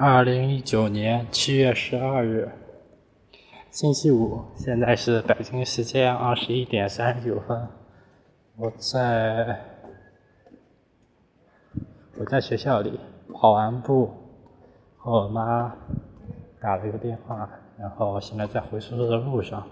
[0.00, 2.48] 二零一九年七月十二日，
[3.68, 7.68] 星期五，现在是北京时间二十一点三十九分。
[8.56, 9.58] 我在
[12.16, 13.00] 我在学校里
[13.34, 14.08] 跑完步，
[14.96, 15.74] 和我妈
[16.60, 19.66] 打了一个电话，然后现在在回宿舍的路上。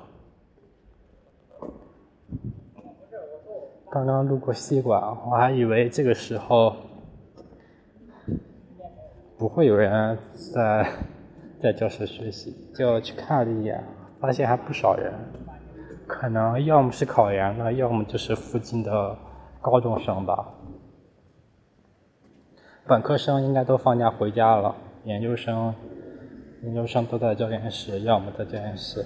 [3.89, 6.75] 刚刚路过西馆，我还以为这个时候。
[9.39, 10.19] 不会有人
[10.55, 10.91] 在
[11.61, 13.83] 在教室学习，就去看了一眼，
[14.21, 15.13] 发现还不少人，
[16.07, 19.17] 可能要么是考研的，要么就是附近的
[19.61, 20.49] 高中生吧。
[22.87, 25.75] 本科生应该都放假回家了，研究生
[26.63, 29.05] 研究生都在教研室，要么在教研室，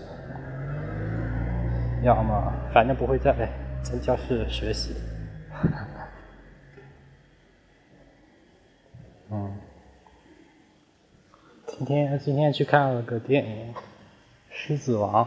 [2.03, 3.35] 要么反正不会在
[3.83, 4.95] 在教室学习。
[9.31, 9.60] 嗯。
[11.81, 13.75] 今天今天去看了个电影
[14.51, 15.27] 《狮子王》，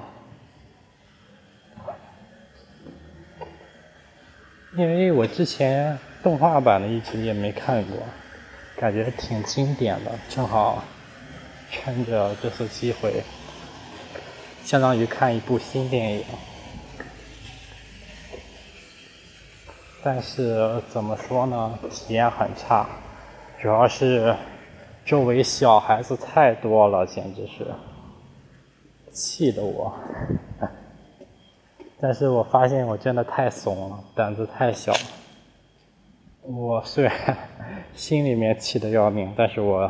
[4.78, 7.98] 因为我之前动画版的一直也没看过，
[8.78, 10.84] 感觉挺经典的，正好
[11.72, 13.24] 趁着这次机会，
[14.64, 16.24] 相当于看一部新电影。
[20.04, 22.88] 但是怎么说呢，体验很差，
[23.60, 24.36] 主要是。
[25.06, 27.66] 周围小孩子太多了，简直是
[29.12, 29.94] 气得我。
[32.00, 34.94] 但是我发现我真的太怂了，胆子太小。
[36.42, 37.14] 我虽然
[37.94, 39.90] 心里面气得要命，但是我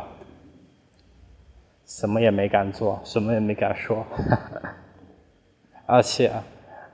[1.84, 4.04] 什么也没敢做，什么也没敢说。
[5.86, 6.32] 而且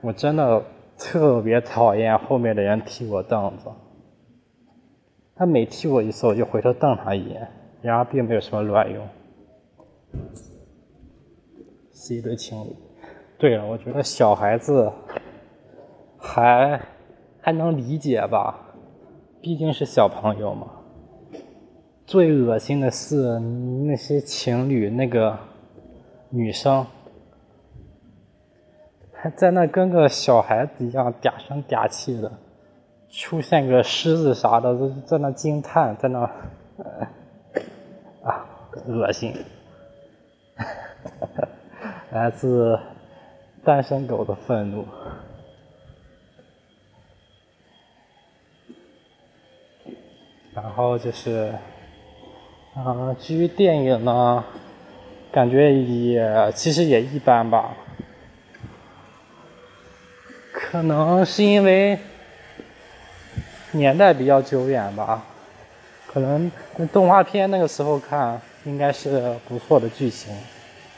[0.01, 0.63] 我真的
[0.97, 3.71] 特别讨厌后面的人踢我凳子。
[5.35, 7.47] 他每踢我一次，我就回头瞪他一眼。
[7.81, 9.07] 然而并没有什么卵用，
[11.91, 12.75] 是一对情侣。
[13.39, 14.91] 对了，我觉得小孩子
[16.19, 16.79] 还
[17.41, 18.75] 还能理解吧，
[19.41, 20.67] 毕竟是小朋友嘛。
[22.05, 25.35] 最恶心的是那些情侣，那个
[26.29, 26.85] 女生
[29.11, 32.31] 还在那跟个小孩子一样嗲声嗲气的，
[33.09, 36.29] 出现个狮子啥的，都在那惊叹，在那。
[38.87, 39.35] 恶心，
[42.11, 42.79] 来自
[43.63, 44.85] 单身狗的愤怒。
[50.53, 51.53] 然后就是，
[52.75, 54.43] 嗯，至于电影呢，
[55.31, 57.75] 感觉也其实也一般吧。
[60.51, 61.97] 可能是因为
[63.71, 65.23] 年代比较久远吧，
[66.07, 66.51] 可能
[66.91, 68.41] 动画片那个时候看。
[68.65, 70.35] 应该是不错的剧情，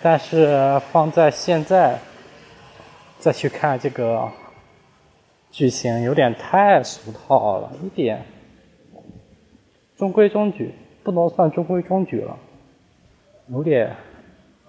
[0.02, 1.98] 但是放在现在
[3.20, 4.30] 再去看这个
[5.50, 8.22] 剧情，有点太俗套了，一点
[9.96, 10.74] 中规中矩，
[11.04, 12.38] 不能算中规中矩了，
[13.48, 13.96] 有点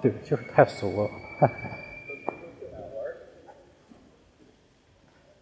[0.00, 1.10] 对，就是太俗了。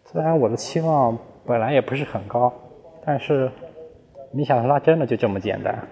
[0.05, 2.51] 虽然我的期望本来也不是很高，
[3.05, 3.51] 但是
[4.31, 5.87] 没想到它真的就这么简单。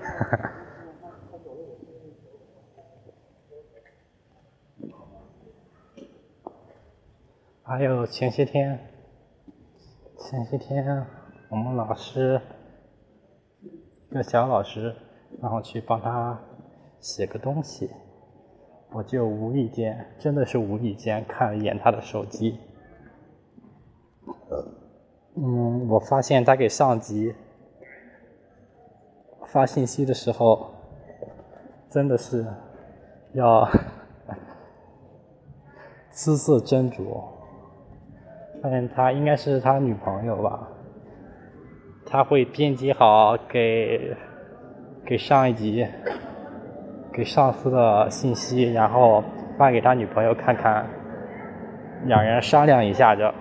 [7.71, 8.77] 还有前些天，
[10.19, 11.07] 前些天
[11.47, 12.41] 我们老师，
[14.09, 14.93] 一个小老师，
[15.41, 16.37] 然后去帮他
[16.99, 17.89] 写个东西，
[18.91, 22.59] 我就无意间，真的是无意间看了一眼他的手机，
[25.37, 27.33] 嗯，我发现他给上级
[29.45, 30.71] 发信息的时候，
[31.89, 32.45] 真的是
[33.31, 33.65] 要
[36.11, 37.30] 字字斟酌。
[38.61, 40.67] 发现他应该是他女朋友吧，
[42.05, 44.15] 他会编辑好给
[45.03, 45.87] 给上一级、
[47.11, 49.23] 给上司的信息，然后
[49.57, 50.85] 发给他女朋友看看，
[52.05, 53.33] 两人商量一下着，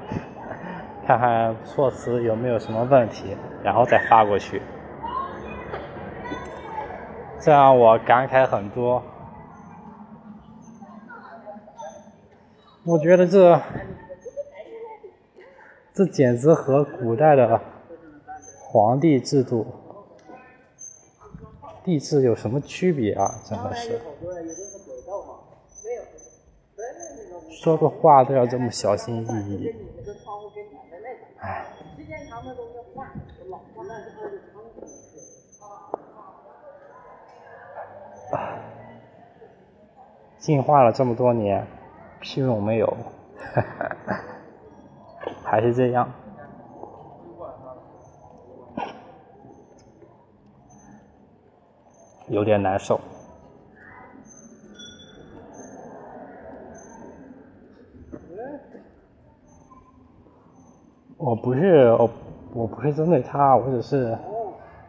[1.07, 4.63] 看看措辞有没有什么问题，然后再发过去。
[7.39, 9.03] 这让我感慨很多，
[12.87, 13.61] 我觉得这。
[16.01, 17.61] 这简直和古代的
[18.59, 19.67] 皇帝制度、
[21.85, 23.39] 帝制有什么区别啊？
[23.45, 24.01] 真的是，
[27.51, 29.75] 说个话都要这么小心翼翼。
[31.37, 31.67] 唉。
[38.33, 38.57] 啊。
[40.39, 41.67] 进化了这么多年，
[42.21, 42.97] 屁用没有，
[45.51, 46.09] 还是这样，
[52.29, 53.01] 有点难受。
[61.19, 62.11] 我不是我，
[62.55, 64.17] 我不是针对他，我只是，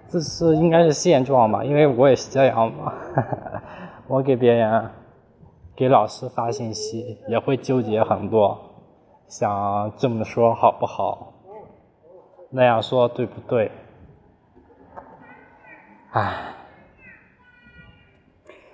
[0.08, 2.94] 这是应该是现状吧，因为我也是这样嘛。
[4.08, 4.92] 我给别人、
[5.76, 8.56] 给老师发信息也会纠结很多，
[9.32, 11.32] 想这么说好不好，
[12.50, 13.72] 那样说对不对？
[16.12, 16.54] 唉，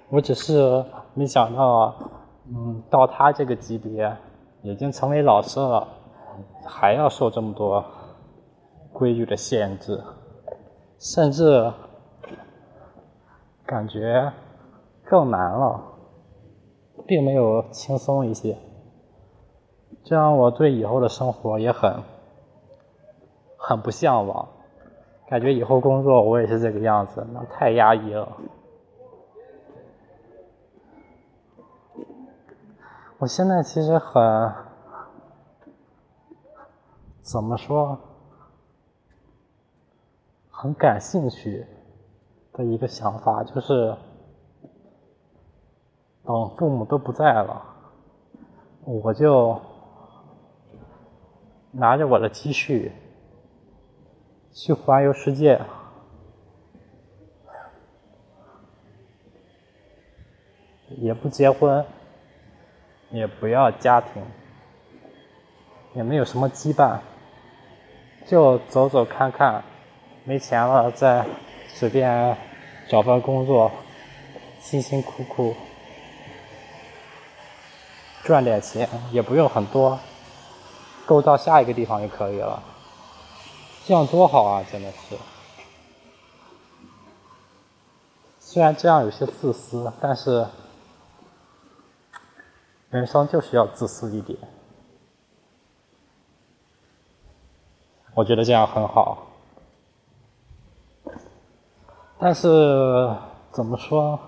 [0.10, 0.84] 我只是
[1.14, 1.94] 没想到，
[2.50, 4.12] 嗯，到他这个级别，
[4.64, 5.88] 已经成为老师了。
[6.66, 7.86] 还要受这么多
[8.92, 10.04] 规矩的限制，
[10.98, 11.72] 甚至
[13.64, 14.34] 感觉
[15.04, 15.80] 更难了，
[17.06, 18.58] 并没有轻松一些。
[20.08, 22.02] 这让我对以后的生活也很
[23.58, 24.48] 很不向往，
[25.28, 28.38] 感觉以后工作我也是这个样子，那太压抑了。
[33.18, 34.54] 我现在其实很。
[37.22, 38.00] 怎么说？
[40.50, 41.68] 很感兴趣
[42.54, 43.94] 的一个想法就是，
[46.24, 47.62] 等父母都不在了，
[48.86, 49.60] 我就
[51.72, 52.92] 拿着我的积蓄
[54.52, 55.60] 去环游世界，
[60.98, 61.86] 也不结婚，
[63.12, 64.24] 也不要家庭，
[65.94, 67.00] 也没有什么羁绊。
[68.26, 69.64] 就走走看看，
[70.26, 71.26] 没钱了再
[71.70, 72.36] 随便
[72.90, 73.72] 找份工作，
[74.60, 75.56] 辛辛苦苦
[78.24, 79.98] 赚点钱，也不用很多，
[81.08, 82.62] 够到下一个地方就可以了。
[83.86, 84.64] 这样多好啊！
[84.70, 85.16] 真的是，
[88.40, 90.46] 虽然这样有些自私，但是
[92.90, 94.38] 人生就是要自私一点。
[98.14, 99.28] 我觉得这样很好，
[102.20, 103.16] 但是
[103.52, 104.20] 怎么说，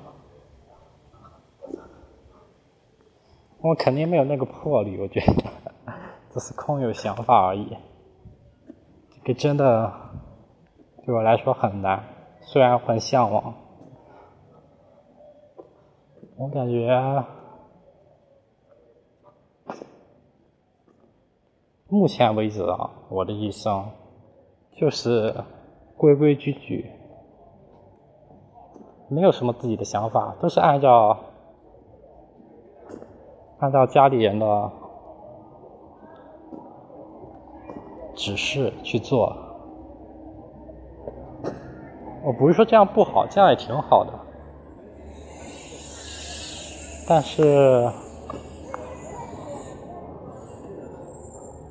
[3.59, 4.97] 我肯定没有那个魄力。
[5.01, 5.43] 我觉得
[6.39, 7.77] 是空有想法而已，
[9.11, 9.91] 这个真的
[11.05, 12.03] 对我来说很难。
[12.41, 13.53] 虽然很向往，
[16.37, 17.23] 我感觉。
[21.91, 23.83] 目前为止啊，我的一生
[24.73, 25.33] 就是
[25.97, 26.87] 规规矩矩，
[29.07, 31.17] 没有什么自己的想法，都是按照
[33.57, 34.71] 按照家里人的
[38.19, 39.33] 指示去做。
[42.21, 44.11] 我不是说这样不好，这样也挺好的，
[47.07, 47.89] 但是。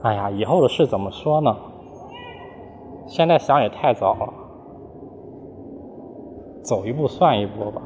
[0.00, 1.54] 哎呀，以后的事怎么说呢？
[3.06, 4.32] 现在想也太早了，
[6.62, 7.82] 走一步算一步吧。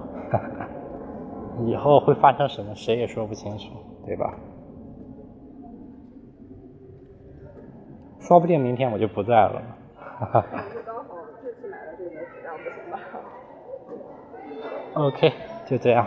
[1.66, 3.70] 以后会发生什么，谁也说不清楚，
[4.06, 4.32] 对吧？
[8.32, 9.62] 说不定明天我就不在了。
[9.94, 10.44] 哈 哈。
[10.86, 12.98] 刚好这次买了这个质量不行吧
[14.94, 15.32] ？OK，
[15.66, 16.06] 就这样。